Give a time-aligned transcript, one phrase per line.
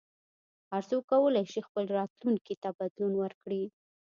[0.71, 3.63] هر څوک کولای شي خپل راتلونکي ته بدلون ورکړي.